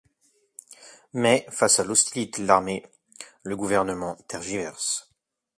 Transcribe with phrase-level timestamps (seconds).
[1.13, 2.83] Mais face à l’hostilité de l’armée,
[3.43, 5.11] le gouvernement tergiverse.